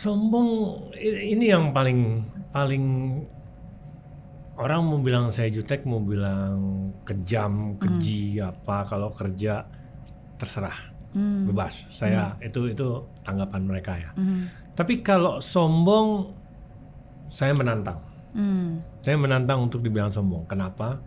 sombong 0.01 0.49
ini 0.97 1.53
yang 1.53 1.71
paling 1.71 2.25
paling 2.49 2.85
orang 4.57 4.81
mau 4.81 4.99
bilang 4.99 5.29
saya 5.29 5.53
jutek 5.53 5.85
mau 5.85 6.01
bilang 6.01 6.89
kejam 7.05 7.77
keji 7.77 8.41
apa 8.41 8.83
kalau 8.89 9.13
kerja 9.13 9.63
terserah 10.41 10.91
bebas. 11.13 11.85
Saya 11.91 12.33
itu 12.41 12.71
itu 12.71 13.05
tanggapan 13.21 13.61
mereka 13.67 13.93
ya. 13.99 14.11
Tapi 14.73 15.03
kalau 15.03 15.37
sombong 15.43 16.33
saya 17.31 17.55
menantang. 17.55 18.11
Hmm. 18.31 18.79
saya 19.03 19.19
menantang 19.19 19.59
untuk 19.67 19.83
dibilang 19.83 20.07
sombong. 20.07 20.47
Kenapa? 20.47 21.03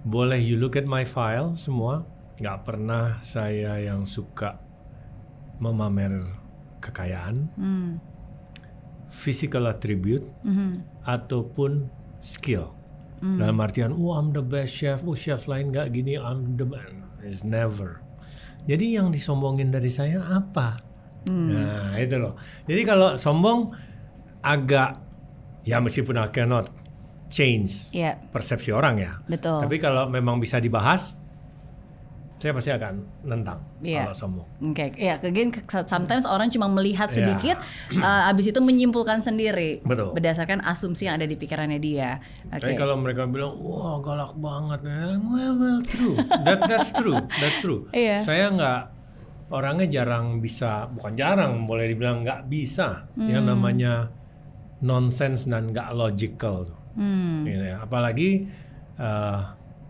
Boleh 0.00 0.40
you 0.40 0.56
look 0.56 0.80
at 0.80 0.88
my 0.88 1.04
file 1.04 1.52
semua 1.60 2.08
nggak 2.42 2.58
pernah 2.66 3.22
saya 3.22 3.78
yang 3.78 4.02
suka 4.02 4.58
memamer 5.56 6.26
kekayaan 6.78 7.46
Hmm. 7.54 7.90
physical 9.06 9.68
attribute 9.68 10.26
Mhm. 10.42 11.04
ataupun 11.04 11.86
skill. 12.18 12.74
Dalam 13.22 13.54
artian, 13.56 13.94
oh 13.94 14.18
I'm 14.18 14.34
the 14.34 14.42
best 14.42 14.74
chef, 14.74 15.06
oh 15.06 15.14
chef 15.14 15.46
lain 15.46 15.70
nggak 15.70 15.94
gini, 15.94 16.18
I'm 16.18 16.58
the 16.58 16.66
man. 16.66 17.06
It's 17.22 17.46
never. 17.46 18.02
Jadi 18.66 18.98
yang 18.98 19.14
disombongin 19.14 19.70
dari 19.70 19.94
saya 19.94 20.26
apa? 20.26 20.82
Nah 21.24 21.94
itu 21.94 22.18
loh. 22.18 22.34
Jadi 22.66 22.82
kalau 22.82 23.14
sombong 23.14 23.70
agak, 24.42 24.98
ya 25.62 25.78
meskipun 25.78 26.18
I 26.18 26.26
cannot 26.28 26.66
change 27.30 27.94
Iya, 27.94 28.18
persepsi 28.28 28.74
orang 28.74 28.98
ya. 28.98 29.22
betul. 29.22 29.62
Tapi 29.62 29.78
kalau 29.78 30.10
memang 30.10 30.36
bisa 30.36 30.58
dibahas, 30.58 31.14
saya 32.42 32.50
pasti 32.52 32.74
akan 32.74 32.94
nentang 33.22 33.62
Iya. 33.78 34.02
kalau 34.04 34.16
sombong. 34.18 34.46
Oke, 34.66 34.90
ya 34.98 35.14
again 35.14 35.54
sometimes 35.86 36.26
orang 36.26 36.50
cuma 36.50 36.66
melihat 36.66 37.06
Iya. 37.06 37.16
sedikit, 37.22 37.56
uh, 37.96 38.26
abis 38.26 38.50
itu 38.50 38.58
menyimpulkan 38.58 39.22
sendiri 39.22 39.78
Betul. 39.80 40.10
berdasarkan 40.10 40.58
asumsi 40.60 41.06
yang 41.06 41.16
ada 41.16 41.24
di 41.24 41.38
pikirannya 41.38 41.78
dia. 41.78 42.18
Oke. 42.50 42.58
Tapi 42.58 42.74
kalau 42.74 42.98
mereka 42.98 43.24
bilang, 43.24 43.54
wah 43.54 44.02
galak 44.02 44.34
banget, 44.34 44.82
well, 45.22 45.54
well 45.54 45.80
true, 45.84 46.18
that 46.42 46.58
that's 46.66 46.90
true, 46.90 47.22
that's 47.32 47.62
true. 47.62 47.86
Iya. 47.94 48.18
Saya 48.18 48.50
nggak 48.50 48.80
orangnya 49.48 49.86
jarang 49.86 50.38
bisa, 50.38 50.90
bukan 50.90 51.14
jarang, 51.14 51.62
boleh 51.62 51.86
dibilang 51.86 52.26
nggak 52.26 52.50
bisa, 52.50 53.06
yang 53.14 53.46
Hmm. 53.46 53.54
namanya 53.54 54.10
nonsense 54.80 55.46
dan 55.46 55.70
nggak 55.70 55.94
logical. 55.94 56.66
Hmm, 56.92 57.46
Gitu 57.46 57.62
ya. 57.62 57.80
Apalagi 57.80 58.50
eh, 58.94 59.40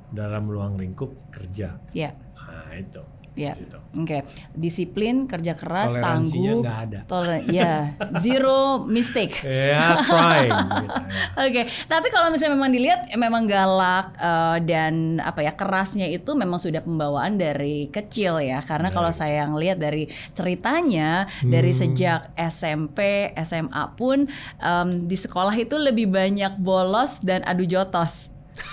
dalam 0.09 0.44
ruang 0.47 0.78
lingkup 0.78 1.11
kerja, 1.28 1.75
ya, 1.90 2.12
nah 2.12 2.32
itu. 2.76 3.02
ya. 3.33 3.57
Gitu. 3.57 3.81
Oke, 3.93 4.25
disiplin, 4.52 5.25
kerja 5.25 5.52
keras, 5.52 5.93
tangguh, 5.93 6.61
ada. 6.64 7.05
toler- 7.09 7.45
ya, 7.49 7.97
zero 8.21 8.85
mistake. 8.85 9.41
Ya, 9.73 10.00
trying. 10.00 10.52
gitu, 10.52 10.85
ya. 10.85 11.41
Oke, 11.41 11.62
tapi 11.88 12.09
kalau 12.09 12.29
misalnya 12.29 12.57
memang 12.57 12.73
dilihat 12.73 13.09
eh, 13.09 13.17
memang 13.17 13.45
galak 13.45 14.12
eh, 14.17 14.59
dan 14.64 15.17
apa 15.17 15.41
ya 15.41 15.52
kerasnya 15.52 16.09
itu 16.09 16.33
memang 16.33 16.57
sudah 16.57 16.81
pembawaan 16.81 17.37
dari 17.37 17.88
kecil 17.88 18.37
ya. 18.41 18.61
Karena 18.61 18.88
kalau 18.88 19.09
saya 19.09 19.45
ngelihat 19.45 19.76
dari 19.76 20.09
ceritanya 20.33 21.25
dari 21.41 21.73
sejak 21.73 22.33
SMP, 22.35 23.33
SMA 23.38 23.85
pun 23.93 24.29
em, 24.57 24.88
di 25.05 25.17
sekolah 25.17 25.52
itu 25.55 25.76
lebih 25.76 26.09
banyak 26.09 26.57
bolos 26.59 27.17
dan 27.21 27.41
adu 27.45 27.64
jotos. 27.64 28.32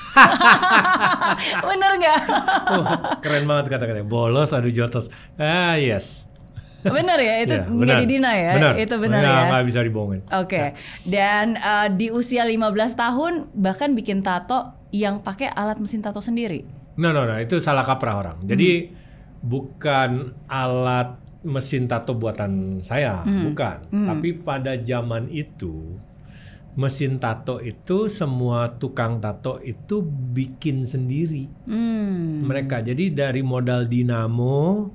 Bener 1.68 1.92
nggak? 1.96 2.20
Oh, 2.70 2.86
keren 3.20 3.44
banget 3.44 3.66
kata-katanya. 3.70 4.06
Bolos, 4.06 4.51
adu 4.51 4.70
jotos. 4.70 5.10
Ah, 5.36 5.74
yes. 5.74 6.30
Bener 6.80 7.18
ya 7.18 7.34
itu 7.42 7.54
Iya, 7.54 7.68
nggak 7.68 7.98
didina 8.00 8.32
ya. 8.32 8.51
Benar. 8.56 8.74
Itu 8.78 8.96
benar 8.98 9.20
Nggak- 9.20 9.36
ya. 9.36 9.48
Nggak 9.50 9.63
bisa 9.66 9.80
dibohongin. 9.82 10.22
Oke, 10.32 10.63
dan 11.04 11.46
eh, 11.54 11.88
di 11.92 12.08
usia 12.08 12.44
15 12.44 12.63
tahun 12.94 13.34
bahkan 13.51 13.92
bikin 13.92 14.22
tato 14.22 14.72
yang 14.89 15.20
pakai 15.20 15.50
alat 15.50 15.75
mesin 15.75 16.00
tato 16.00 16.20
sendiri. 16.20 16.63
No, 16.96 17.12
no, 17.12 17.24
no, 17.24 17.36
itu 17.36 17.60
salah 17.60 17.84
kaprah 17.84 18.16
orang. 18.18 18.38
Jadi 18.44 18.92
bukan 19.39 20.10
alat 20.46 21.16
mesin 21.42 21.84
tato 21.84 22.13
buatan 22.13 22.80
saya, 22.80 23.24
bukan. 23.24 23.84
Tapi 23.88 24.30
pada 24.38 24.75
zaman 24.75 25.28
itu 25.28 25.96
mesin 26.71 27.17
tato 27.17 27.57
itu 27.57 28.05
semua 28.05 28.73
tukang 28.73 29.17
tato 29.17 29.57
itu 29.59 30.01
bikin 30.05 30.83
sendiri 30.83 31.47
Hmm. 31.63 32.41
mereka. 32.41 32.79
Jadi 32.79 33.09
dari 33.09 33.41
modal 33.41 33.85
dinamo 33.85 34.89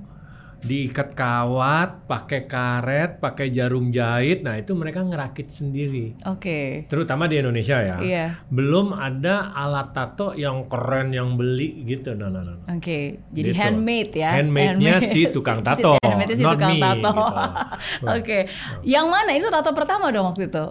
diikat 0.59 1.13
kawat, 1.13 2.09
pakai 2.09 2.49
karet, 2.49 3.21
pakai 3.21 3.53
jarum 3.53 3.93
jahit. 3.93 4.41
Nah, 4.41 4.57
itu 4.57 4.73
mereka 4.73 5.05
ngerakit 5.05 5.53
sendiri. 5.53 6.17
Oke. 6.25 6.89
Terutama 6.89 7.29
di 7.29 7.37
Indonesia 7.37 7.77
ya. 7.77 8.01
Iya. 8.01 8.27
Belum 8.49 8.97
ada 8.97 9.53
alat 9.53 9.93
tato 9.93 10.33
yang 10.33 10.65
keren 10.65 11.13
yang 11.13 11.37
beli 11.37 11.85
gitu. 11.85 12.17
No, 12.17 12.33
no, 12.33 12.41
no. 12.41 12.57
no. 12.57 12.65
Oke, 12.73 13.21
jadi 13.29 13.53
Gitu. 13.53 13.61
handmade 13.61 14.13
ya. 14.17 14.41
Handmade-nya 14.41 15.05
si 15.05 15.29
tukang 15.29 15.61
tato, 15.69 16.01
Handmade-nya 16.01 16.33
si 16.33 16.43
not 16.43 16.57
tukang 16.57 16.73
me, 16.73 16.81
tato. 16.81 17.13
gitu. 17.13 17.29
Oke, 18.17 18.39
yang 18.83 19.07
mana 19.07 19.37
itu 19.37 19.53
tato 19.53 19.69
pertama 19.71 20.09
dong 20.09 20.33
waktu 20.33 20.49
itu? 20.49 20.65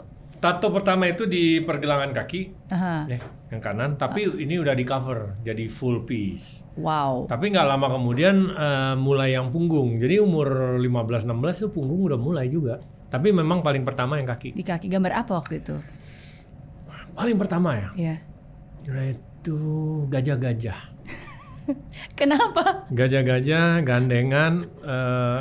Tato 0.43 0.75
pertama 0.75 1.07
itu 1.07 1.23
di 1.23 1.63
pergelangan 1.63 2.11
kaki, 2.11 2.67
Aha. 2.75 3.07
ya, 3.07 3.15
yang 3.47 3.63
kanan. 3.63 3.95
Tapi 3.95 4.27
ini 4.43 4.59
udah 4.59 4.75
di 4.75 4.83
cover, 4.83 5.39
jadi 5.39 5.71
full 5.71 6.03
piece. 6.03 6.59
Wow. 6.75 7.31
Tapi 7.31 7.47
nggak 7.47 7.63
lama 7.63 7.87
kemudian 7.87 8.51
eh, 8.51 8.95
mulai 8.99 9.39
yang 9.39 9.55
punggung. 9.55 9.95
Jadi 10.03 10.19
umur 10.19 10.75
15-16 10.83 11.63
itu 11.63 11.67
punggung 11.71 12.11
udah 12.11 12.19
mulai 12.19 12.51
juga. 12.51 12.83
Tapi 13.07 13.31
memang 13.31 13.63
paling 13.63 13.87
pertama 13.87 14.19
yang 14.19 14.27
kaki. 14.27 14.51
Di 14.51 14.67
kaki 14.67 14.91
gambar 14.91 15.23
apa 15.23 15.31
waktu 15.31 15.63
itu? 15.63 15.79
Paling 17.15 17.39
pertama 17.39 17.79
ya. 17.79 17.89
Iya. 17.95 18.15
Itu 19.15 19.55
gajah-gajah. 20.11 20.91
Kenapa? 22.19 22.91
Gajah-gajah 22.91 23.79
gandengan 23.87 24.67
eh, 24.83 25.39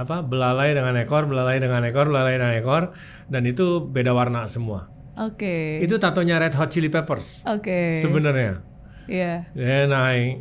apa 0.00 0.24
belalai 0.24 0.72
dengan 0.72 0.96
ekor, 0.96 1.28
belalai 1.28 1.60
dengan 1.60 1.84
ekor, 1.84 2.08
belalai 2.08 2.40
dengan 2.40 2.56
ekor 2.56 2.82
dan 3.28 3.44
itu 3.44 3.84
beda 3.84 4.16
warna 4.16 4.48
semua. 4.48 4.88
Oke. 5.20 5.76
Itu 5.84 6.00
tatonya 6.00 6.40
Red 6.40 6.56
Hot 6.56 6.72
Chili 6.72 6.88
Peppers 6.88 7.44
Oke. 7.44 8.00
sebenarnya. 8.00 8.64
Iya. 9.04 9.44
Dan 9.52 9.92
I 9.92 10.40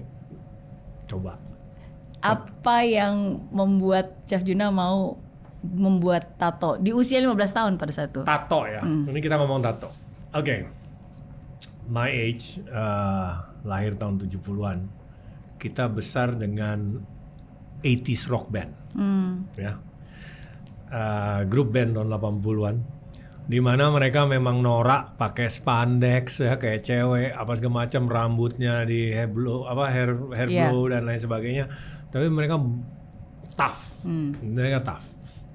coba. 1.12 1.36
Apa 2.24 2.88
yang 2.88 3.44
membuat 3.51 4.24
Chef 4.24 4.48
Juna 4.48 4.72
mau 4.72 5.20
membuat 5.60 6.39
tato 6.39 6.80
di 6.80 6.96
usia 6.96 7.20
15 7.20 7.36
tahun 7.51 7.74
pada 7.75 7.92
saat 7.92 8.16
itu? 8.16 8.24
Tato 8.24 8.63
ya. 8.63 8.80
Ini 8.88 9.20
kita 9.20 9.36
ngomong 9.36 9.60
tato. 9.60 9.92
Oke. 10.32 10.72
My 11.92 12.08
age 12.08 12.63
eh, 12.63 13.32
lahir 13.68 14.00
tahun 14.00 14.24
70-an. 14.24 14.80
Kita 15.60 15.92
besar 15.92 16.39
dengan 16.39 17.04
80s 17.79 18.27
rock 18.27 18.48
band 18.48 18.71
Hmm. 18.91 19.45
ya 19.55 19.77
Eh, 20.89 21.41
grup 21.45 21.69
band 21.69 21.93
tahun 21.93 22.09
80-an 22.09 22.75
di 23.45 23.57
mana 23.57 23.89
mereka 23.89 24.25
memang 24.25 24.57
norak 24.59 25.13
pakai 25.15 25.45
spandex 25.45 26.38
ya 26.39 26.53
kayak 26.55 26.81
cewek 26.81 27.29
apa 27.29 27.51
segala 27.53 27.86
macam 27.86 28.05
rambutnya 28.05 28.81
di 28.83 29.09
hair 29.09 29.25
blow 29.25 29.65
apa 29.65 29.86
hair 29.88 30.13
hair 30.31 30.50
Iya. 30.50 30.65
blow 30.65 30.86
dan 30.86 31.05
lain 31.05 31.17
sebagainya 31.17 31.65
tapi 32.07 32.25
mereka 32.27 32.57
tough 33.53 34.01
Hmm. 34.01 34.33
mereka 34.43 34.81
tough 34.83 35.05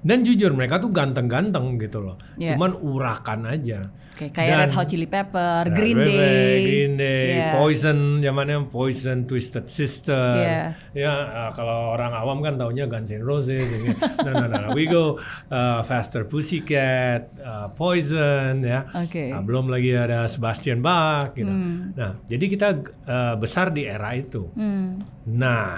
dan 0.05 0.21
jujur 0.21 0.53
mereka 0.53 0.77
tuh 0.77 0.93
ganteng-ganteng 0.93 1.81
gitu 1.81 1.99
loh 1.99 2.15
Iya. 2.37 2.53
cuman 2.53 2.77
urakan 2.77 3.49
aja 3.49 3.89
Oke, 4.15 4.31
kayak 4.31 4.47
Dan- 4.47 4.59
Red 4.61 4.73
Hot 4.73 4.87
Chili 4.87 5.07
Pepper, 5.11 5.67
Nah, 5.67 5.75
Green 5.75 5.99
Day, 5.99 6.15
Day, 6.15 6.55
Green 6.63 6.93
Day, 6.95 7.27
Iya. 7.35 7.51
Poison, 7.51 7.99
zamannya 8.23 8.63
Poison, 8.65 9.27
Twisted 9.27 9.67
Sister. 9.67 10.39
Iya. 10.39 10.61
Ya 10.95 11.11
uh, 11.11 11.51
kalau 11.51 11.91
orang 11.91 12.15
awam 12.15 12.39
kan 12.39 12.55
taunya 12.55 12.87
Guns 12.87 13.11
N' 13.11 13.19
Roses. 13.21 13.67
ini. 13.67 13.91
no, 13.91 14.31
no, 14.31 14.45
no, 14.47 14.55
no. 14.55 14.69
We 14.71 14.87
go 14.87 15.19
uh, 15.51 15.83
Faster 15.83 16.23
Pussycat, 16.23 17.27
uh, 17.37 17.67
Poison, 17.75 18.63
ya. 18.63 18.87
Oke. 18.95 19.35
Nah, 19.35 19.43
belum 19.43 19.67
lagi 19.67 19.91
ada 19.91 20.23
Sebastian 20.27 20.79
Bach. 20.79 21.35
Gitu. 21.35 21.51
Hmm. 21.51 21.91
Nah, 21.91 22.15
jadi 22.23 22.45
kita 22.47 22.67
uh, 23.03 23.35
besar 23.35 23.75
di 23.75 23.83
era 23.83 24.15
itu. 24.15 24.47
Hmm. 24.55 24.95
Nah, 25.27 25.75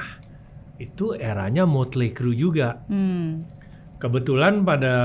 itu 0.78 1.18
eranya 1.18 1.66
Motley 1.66 2.14
Crue 2.14 2.38
juga. 2.38 2.86
Hmm. 2.86 3.57
Kebetulan 3.98 4.62
pada 4.62 4.96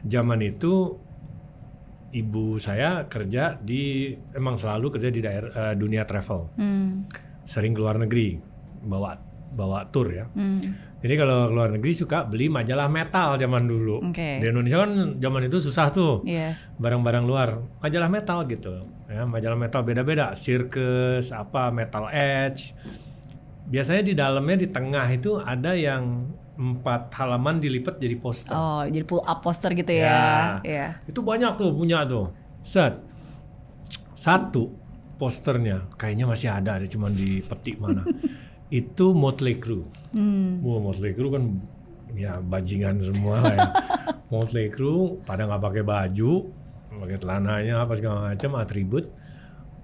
zaman 0.00 0.40
itu 0.40 0.96
ibu 2.10 2.56
saya 2.56 3.04
kerja 3.06 3.54
di 3.54 4.10
emang 4.32 4.56
selalu 4.56 4.96
kerja 4.96 5.08
di 5.12 5.20
daerah 5.20 5.52
eh, 5.52 5.74
dunia 5.76 6.02
travel, 6.02 6.48
Hmm. 6.56 7.04
sering 7.44 7.76
keluar 7.76 8.00
negeri, 8.00 8.40
bawa 8.82 9.14
bawa 9.50 9.84
tour 9.92 10.08
ya. 10.08 10.24
Hmm. 10.32 10.56
Jadi 11.00 11.14
kalau 11.16 11.48
keluar 11.48 11.68
negeri 11.68 11.92
suka 11.92 12.24
beli 12.24 12.48
majalah 12.48 12.88
metal 12.88 13.36
zaman 13.36 13.64
dulu. 13.64 14.04
Oke. 14.04 14.36
Di 14.36 14.46
Indonesia 14.46 14.84
kan 14.84 14.92
zaman 15.16 15.42
itu 15.44 15.56
susah 15.58 15.88
tuh 15.88 16.20
Iya. 16.24 16.52
barang-barang 16.76 17.24
luar, 17.24 17.48
majalah 17.80 18.08
metal 18.08 18.44
gitu. 18.44 18.84
Ya, 19.08 19.24
majalah 19.24 19.56
metal 19.56 19.80
beda-beda, 19.82 20.32
circus, 20.32 21.32
apa 21.32 21.68
metal 21.68 22.08
edge. 22.08 22.72
Biasanya 23.66 24.02
di 24.02 24.14
dalamnya 24.14 24.56
di 24.60 24.68
tengah 24.68 25.06
itu 25.08 25.36
ada 25.36 25.72
yang 25.72 26.30
empat 26.60 27.08
halaman 27.16 27.56
dilipat 27.56 27.96
jadi 27.96 28.20
poster. 28.20 28.52
Oh, 28.52 28.84
jadi 28.84 29.00
pull 29.08 29.24
up 29.24 29.40
poster 29.40 29.72
gitu 29.72 29.96
ya. 29.96 30.04
Ya. 30.04 30.28
Iya. 30.60 30.86
Itu 31.08 31.24
banyak 31.24 31.56
tuh 31.56 31.72
punya 31.72 32.04
tuh. 32.04 32.28
Set. 32.60 33.00
Satu 34.12 34.68
posternya 35.16 35.88
kayaknya 35.96 36.28
masih 36.28 36.52
ada 36.52 36.76
deh 36.76 36.88
cuman 36.88 37.16
di 37.16 37.40
peti 37.40 37.80
mana. 37.80 38.04
itu 38.68 39.16
Motley 39.16 39.56
Crue. 39.56 39.88
Hmm. 40.12 40.60
Wah, 40.60 40.78
Motley 40.84 41.16
Crue 41.16 41.32
kan 41.32 41.44
ya 42.12 42.38
bajingan 42.44 43.00
semua 43.00 43.40
lah 43.40 43.54
ya. 43.56 43.68
Motley 44.32 44.68
Crue 44.68 45.16
pada 45.24 45.48
nggak 45.48 45.62
pakai 45.64 45.82
baju, 45.82 46.32
pakai 46.92 47.16
celananya 47.18 47.74
apa 47.82 47.92
segala 47.96 48.36
macam 48.36 48.50
atribut. 48.60 49.08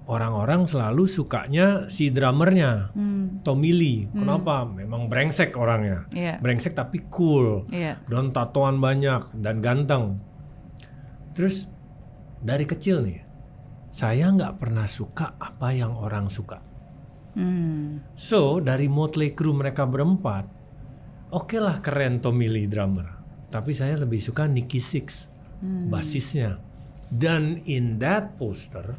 Orang-orang 0.06 0.70
selalu 0.70 1.10
sukanya 1.10 1.90
si 1.90 2.14
drummernya, 2.14 2.94
Hmm. 2.94 3.42
Tommy 3.42 3.75
Lee. 3.75 4.06
Kenapa? 4.14 4.62
Memang 4.62 5.10
brengsek 5.10 5.58
orangnya. 5.58 6.06
Iya. 6.14 6.38
Brengsek 6.38 6.78
tapi 6.78 7.02
cool 7.10 7.66
Iya. 7.75 7.98
dan 8.06 8.30
tatoan 8.30 8.78
banyak 8.78 9.34
dan 9.34 9.58
ganteng. 9.58 10.22
Terus 11.34 11.66
dari 12.38 12.62
kecil 12.62 13.02
nih, 13.02 13.18
saya 13.90 14.30
nggak 14.30 14.62
pernah 14.62 14.86
suka 14.86 15.34
apa 15.36 15.75
yang 15.75 15.98
orang 15.98 16.30
suka. 16.30 16.62
Hmm. 17.34 18.00
So 18.14 18.62
dari 18.62 18.86
Motley 18.86 19.34
Crue 19.34 19.58
mereka 19.58 19.84
berempat, 19.84 20.46
oke 21.34 21.58
lah 21.58 21.82
keren 21.82 22.22
Tommy 22.22 22.46
Lee 22.46 22.70
drummer. 22.70 23.10
Tapi 23.50 23.75
saya 23.75 23.98
lebih 23.98 24.22
suka 24.22 24.46
Nicky 24.46 24.78
Six, 24.78 25.34
Hmm. 25.58 25.90
basisnya. 25.90 26.62
Dan 27.07 27.59
in 27.66 27.98
that 27.98 28.38
poster, 28.38 28.94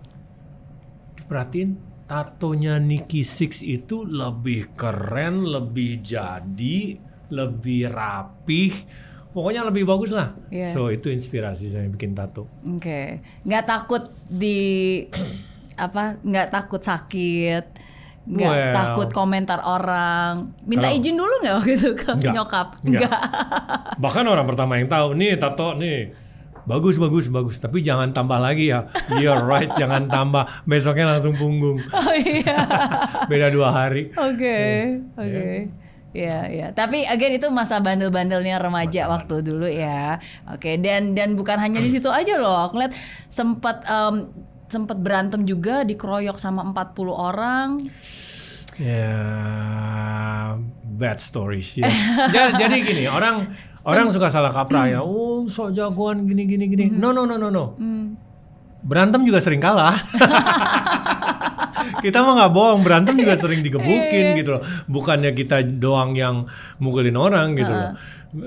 diperhatiin 1.28 1.76
tatonya 2.08 2.80
Nicky 2.80 3.28
Six 3.28 3.60
itu 3.60 4.08
lebih 4.08 4.72
keren, 4.80 5.44
lebih 5.44 6.00
jadi, 6.00 6.96
lebih 7.28 7.92
rapih. 7.92 8.72
Pokoknya 9.36 9.68
lebih 9.68 9.84
bagus 9.84 10.16
lah. 10.16 10.32
Iya. 10.48 10.72
So 10.72 10.88
itu 10.88 11.12
inspirasi 11.12 11.68
saya 11.68 11.92
bikin 11.92 12.16
tato. 12.16 12.48
Oke. 12.64 13.20
Nggak 13.44 13.66
takut 13.68 14.08
di 14.24 15.04
apa? 15.76 16.16
Nggak 16.24 16.48
takut 16.48 16.80
sakit. 16.80 17.66
Nggak 18.24 18.56
Well. 18.56 18.72
takut 18.74 19.10
komentar 19.12 19.60
orang. 19.62 20.56
Minta 20.64 20.88
Kalau- 20.88 20.98
izin 20.98 21.16
dulu 21.20 21.34
nggak 21.44 21.56
waktu 21.60 21.72
itu 21.76 21.90
ke 21.92 22.08
Nggak. 22.08 22.34
nyokap? 22.34 22.68
Nggak. 22.88 23.20
Bahkan 24.04 24.26
orang 24.26 24.48
pertama 24.48 24.80
yang 24.80 24.88
tahu, 24.88 25.12
nih 25.12 25.36
tato 25.36 25.76
nih. 25.76 26.16
Bagus, 26.68 27.00
bagus, 27.00 27.32
bagus. 27.32 27.56
Tapi 27.58 27.80
jangan 27.80 28.12
tambah 28.12 28.36
lagi 28.36 28.68
ya. 28.68 28.92
You're 29.16 29.40
right, 29.42 29.72
jangan 29.74 30.06
tambah. 30.06 30.44
Besoknya 30.64 31.08
langsung 31.08 31.32
punggung. 31.34 31.80
Oh 31.96 32.12
iya. 32.14 32.60
Beda 33.26 33.48
dua 33.48 33.72
hari. 33.72 34.12
Oke, 34.12 34.60
oke. 35.16 35.48
Iya, 36.12 36.40
iya. 36.50 36.68
Tapi 36.72 37.04
again 37.04 37.36
itu 37.36 37.48
masa 37.48 37.80
bandel-bandelnya 37.80 38.60
remaja 38.60 39.06
Masa 39.06 39.14
waktu 39.16 39.36
dulu 39.44 39.64
ya. 39.64 40.20
Oke, 40.50 40.76
dan 40.76 41.14
dan 41.14 41.40
bukan 41.40 41.56
hanya 41.56 41.80
di 41.80 41.88
situ 41.88 42.12
aja 42.12 42.36
loh. 42.36 42.68
Aku 42.68 42.80
lihat 42.80 42.92
sempat 43.28 43.86
em, 43.86 44.28
sempat 44.68 45.00
berantem 45.00 45.48
juga 45.48 45.88
dikeroyok 45.88 46.36
sama 46.36 46.68
40 46.68 47.08
orang. 47.14 47.68
Ya, 48.78 49.16
bad 50.84 51.18
stories 51.18 51.80
ya. 51.80 51.88
Ja- 52.30 52.54
Jadi 52.56 52.84
gini, 52.84 53.06
orang 53.08 53.54
orang 53.88 54.12
suka 54.12 54.28
salah 54.28 54.52
kaprah 54.52 54.86
ya. 54.92 55.00
Oh, 55.08 55.48
sok 55.48 55.72
jagoan 55.72 56.28
gini 56.28 56.44
gini 56.44 56.66
gini. 56.68 56.86
No, 56.92 57.16
no, 57.16 57.24
no, 57.24 57.40
no, 57.40 57.48
no. 57.48 57.66
Hmm. 57.80 58.20
Berantem 58.84 59.24
juga 59.24 59.40
sering 59.40 59.64
kalah. 59.64 59.96
kita 62.04 62.20
mah 62.22 62.34
nggak 62.36 62.54
bohong, 62.54 62.82
berantem 62.84 63.16
juga 63.16 63.40
sering 63.40 63.64
digebukin 63.64 64.36
gitu 64.36 64.60
loh. 64.60 64.62
Bukannya 64.92 65.32
kita 65.32 65.64
doang 65.64 66.18
yang 66.18 66.46
mukulin 66.84 67.16
orang 67.16 67.56
gitu 67.56 67.72
loh. 67.72 67.96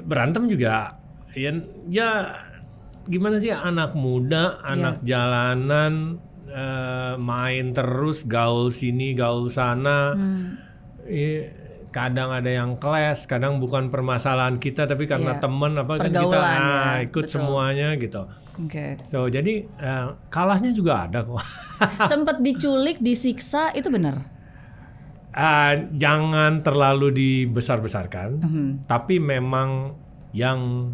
Berantem 0.04 0.44
juga 0.50 1.00
ya, 1.32 1.50
ya 1.88 2.10
gimana 3.08 3.40
sih 3.40 3.50
anak 3.50 3.96
muda, 3.96 4.60
anak 4.60 5.00
jalanan 5.02 6.20
eh, 6.46 7.14
main 7.16 7.72
terus 7.72 8.28
gaul 8.28 8.68
sini, 8.68 9.16
gaul 9.16 9.48
sana. 9.48 10.14
Iya, 11.10 11.59
kadang 11.90 12.30
ada 12.30 12.46
yang 12.46 12.74
kelas, 12.74 13.26
kadang 13.26 13.58
bukan 13.58 13.90
permasalahan 13.90 14.56
kita 14.56 14.86
tapi 14.86 15.04
karena 15.04 15.34
Iya. 15.34 15.42
temen 15.42 15.72
apa 15.74 15.98
kan 15.98 16.06
kita 16.08 16.38
ah, 16.38 16.54
ya, 16.96 17.04
ikut 17.04 17.26
betul. 17.26 17.34
semuanya 17.36 17.88
gitu. 17.94 18.22
Oke. 18.56 18.94
So 19.04 19.26
jadi 19.26 19.66
eh, 19.66 20.06
kalahnya 20.28 20.70
juga 20.70 21.04
ada 21.04 21.22
kok. 21.22 21.42
Sempat 22.10 22.38
diculik, 22.38 22.98
disiksa 22.98 23.70
itu 23.72 23.90
benar. 23.90 24.22
Ah, 25.30 25.78
jangan 25.92 26.58
terlalu 26.60 27.10
dibesar-besarkan, 27.10 28.28
Mhm. 28.38 28.66
tapi 28.86 29.18
memang 29.18 29.94
yang 30.30 30.90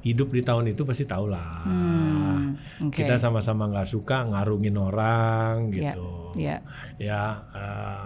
hidup 0.00 0.30
di 0.30 0.40
tahun 0.40 0.70
itu 0.70 0.80
pasti 0.82 1.04
tahu 1.04 1.28
lah. 1.28 1.66
Hmm, 1.66 2.56
Oke. 2.80 3.02
Kita 3.02 3.14
sama-sama 3.14 3.68
nggak 3.68 3.84
suka 3.84 4.24
ngarungin 4.24 4.72
orang 4.74 5.68
Iya, 5.68 5.92
gitu. 5.92 6.10
iya. 6.34 6.56
Ya, 6.96 7.22
eh, 7.52 8.02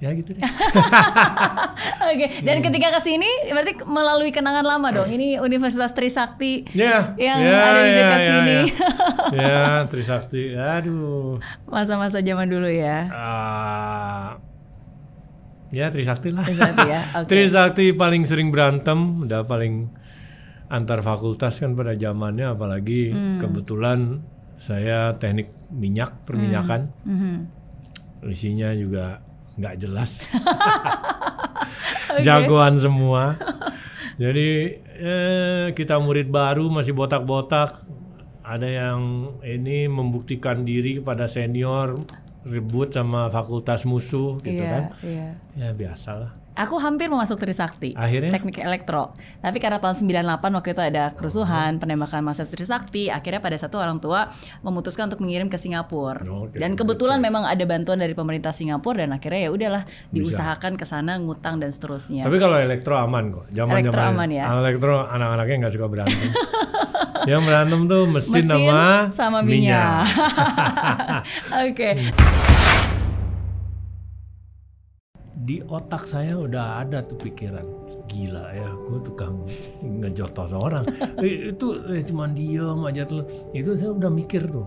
ya 0.00 0.10
gitu 0.12 0.32
deh. 0.32 0.40
Oke, 2.02 2.26
dan 2.40 2.56
Hmm. 2.56 2.64
ketika 2.64 2.88
ke 2.90 3.00
sini 3.02 3.28
berarti 3.46 3.72
melalui 3.84 4.30
kenangan 4.30 4.64
lama 4.64 4.88
dong. 4.90 5.08
Ini 5.08 5.38
Universitas 5.38 5.92
Trisakti. 5.92 6.64
Ya, 6.72 7.12
Yang 7.14 7.38
ya, 7.42 7.58
ada 7.60 7.80
di 7.80 7.92
dekat 7.94 8.18
ya, 8.18 8.26
sini. 8.26 8.56
Ya, 8.56 8.64
ya 9.44 9.60
Trisakti. 9.84 10.42
Aduh. 10.52 11.36
Masa-masa 11.64 12.18
zaman 12.18 12.48
dulu 12.48 12.66
ya. 12.66 13.06
Ah, 13.10 14.28
ya 15.70 15.86
Trisakti 15.88 16.32
lah. 16.32 16.42
Trisakti 16.42 16.86
ya. 16.86 17.00
Oke. 17.20 17.28
Trisakti 17.28 17.86
paling 17.92 18.24
sering 18.24 18.48
berantem, 18.48 18.98
udah 19.22 19.44
paling 19.44 19.92
antar 20.66 21.00
fakultas 21.00 21.58
kan 21.58 21.74
pada 21.74 21.92
zamannya 21.92 22.48
apalagi 22.48 23.10
Hmm. 23.10 23.38
kebetulan 23.38 24.22
saya 24.56 25.12
teknik 25.14 25.52
minyak 25.68 26.24
perminyakan, 26.24 26.88
Mhm. 27.02 27.36
isinya 28.26 28.70
juga 28.72 29.24
nggak 29.60 29.76
jelas, 29.76 30.24
jagoan 32.26 32.80
semua. 32.80 33.36
Jadi 34.16 34.48
eh, 35.00 35.66
kita 35.76 36.00
murid 36.00 36.32
baru 36.32 36.72
masih 36.72 36.96
botak-botak, 36.96 37.84
ada 38.40 38.66
yang 38.66 39.32
ini 39.44 39.86
membuktikan 39.86 40.64
diri 40.64 40.98
kepada 40.98 41.28
senior, 41.28 42.00
ribut 42.44 42.88
sama 42.92 43.28
fakultas 43.28 43.84
musuh 43.84 44.40
gitu 44.40 44.62
Iya, 44.64 44.70
kan, 44.72 44.82
iya. 45.04 45.28
ya 45.56 45.68
biasalah. 45.76 46.40
Aku 46.50 46.76
hampir 46.76 47.06
mau 47.08 47.16
masuk 47.22 47.40
Trisakti. 47.40 47.94
Akhirnya? 47.96 48.34
Teknik 48.36 48.60
elektro. 48.60 49.14
Tapi 49.40 49.62
karena 49.62 49.80
tahun 49.80 49.96
98 49.96 50.50
waktu 50.60 50.70
itu 50.76 50.82
ada 50.82 51.14
kerusuhan, 51.14 51.78
penembakan 51.80 52.20
masa 52.20 52.44
Trisakti, 52.44 53.08
akhirnya 53.08 53.40
pada 53.40 53.56
satu 53.56 53.80
orang 53.80 53.96
tua 54.02 54.28
memutuskan 54.60 55.08
untuk 55.08 55.24
mengirim 55.24 55.48
ke 55.48 55.56
Singapura. 55.56 56.20
Oke, 56.20 56.58
dan 56.60 56.76
kebetulan 56.76 57.22
memang 57.22 57.46
ada 57.48 57.64
bantuan 57.64 58.02
dari 58.02 58.12
pemerintah 58.12 58.52
Singapura 58.52 59.06
dan 59.06 59.14
akhirnya 59.16 59.48
ya 59.48 59.50
udahlah 59.54 59.82
diusahakan 60.12 60.74
ke 60.76 60.84
sana 60.84 61.16
ngutang 61.22 61.62
dan 61.62 61.70
seterusnya. 61.72 62.26
Tapi 62.26 62.36
kalau 62.36 62.58
elektro 62.58 62.98
aman 62.98 63.30
kok. 63.30 63.44
Zaman 63.54 63.80
Elektro 63.80 63.96
zaman 63.96 64.12
aman 64.18 64.28
ya? 64.28 64.44
Elektro 64.50 64.94
anak-anaknya 65.06 65.56
nggak 65.64 65.74
suka 65.78 65.86
berantem. 65.86 66.28
Yang 67.28 67.42
berantem 67.44 67.80
tuh 67.84 68.02
mesin, 68.08 68.32
Mesin 68.32 68.46
sama, 68.48 68.82
sama 69.12 69.38
minyak. 69.44 70.08
Oke. 71.68 71.90
Di 75.40 75.56
otak 75.66 76.04
saya 76.06 76.36
udah 76.38 76.84
ada 76.84 77.02
tuh 77.02 77.18
pikiran 77.18 77.64
gila 78.06 78.54
ya, 78.54 78.70
gue 78.70 78.98
tukang 79.02 79.44
ngejotos 79.82 80.52
orang. 80.54 80.84
Eh, 81.18 81.48
itu 81.52 81.80
eh, 81.90 82.02
cuman 82.04 82.36
diem 82.36 82.80
aja 82.86 83.02
tuh. 83.08 83.24
Itu 83.50 83.74
saya 83.74 83.96
udah 83.96 84.10
mikir 84.12 84.46
tuh. 84.46 84.66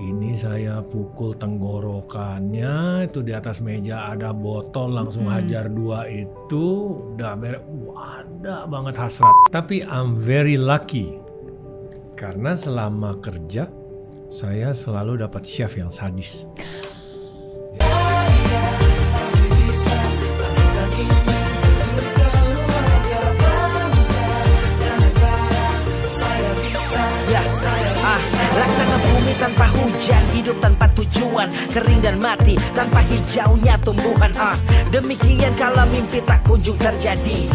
Ini 0.00 0.32
saya 0.32 0.80
pukul 0.80 1.36
tenggorokannya, 1.36 3.04
itu 3.04 3.20
di 3.20 3.36
atas 3.36 3.60
meja 3.60 4.08
ada 4.08 4.32
botol 4.32 4.96
langsung 4.96 5.28
hajar 5.28 5.68
dua 5.68 6.08
itu 6.08 6.96
udah 7.12 7.36
beres. 7.36 7.60
Wah, 7.84 8.24
ada 8.24 8.64
banget 8.64 8.96
hasrat. 8.96 9.34
Tapi 9.52 9.84
I'm 9.84 10.16
very 10.16 10.56
lucky 10.56 11.20
karena 12.20 12.52
selama 12.52 13.16
kerja 13.24 13.64
saya 14.28 14.76
selalu 14.76 15.24
dapat 15.24 15.40
chef 15.40 15.80
yang 15.80 15.88
sadis. 15.88 16.44
Ya, 27.30 27.40
ah, 28.04 28.20
tanpa 29.40 29.66
hujan, 29.72 30.22
hidup 30.36 30.60
tanpa 30.60 30.84
tujuan, 30.92 31.48
kering 31.72 32.04
dan 32.04 32.20
mati 32.20 32.60
tanpa 32.76 33.00
hijaunya 33.08 33.80
tumbuhan. 33.80 34.28
Ah, 34.36 34.60
demikian 34.92 35.56
kalau 35.56 35.88
mimpi 35.88 36.20
tak 36.28 36.44
kunjung 36.44 36.76
terjadi. 36.76 37.48